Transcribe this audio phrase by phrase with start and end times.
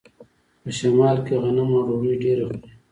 [0.61, 2.69] په شمال کې غنم او ډوډۍ ډیره خوري.